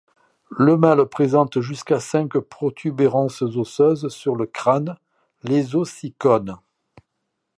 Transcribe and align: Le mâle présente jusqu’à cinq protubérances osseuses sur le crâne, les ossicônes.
Le 0.49 0.77
mâle 0.77 1.05
présente 1.05 1.61
jusqu’à 1.61 1.99
cinq 1.99 2.35
protubérances 2.39 3.43
osseuses 3.43 4.07
sur 4.11 4.35
le 4.35 4.47
crâne, 4.47 4.97
les 5.43 5.75
ossicônes. 5.75 6.57